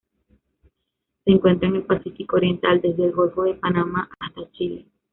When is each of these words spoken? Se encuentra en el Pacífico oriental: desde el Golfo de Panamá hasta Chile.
Se 1.23 1.29
encuentra 1.31 1.69
en 1.69 1.75
el 1.75 1.83
Pacífico 1.83 2.37
oriental: 2.37 2.81
desde 2.81 3.05
el 3.05 3.11
Golfo 3.11 3.43
de 3.43 3.53
Panamá 3.53 4.09
hasta 4.19 4.49
Chile. 4.53 4.87